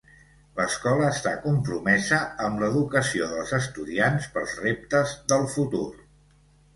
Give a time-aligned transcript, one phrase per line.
[0.59, 5.85] L'escola està compromesa amb l'educació dels estudiants pels reptes del futur.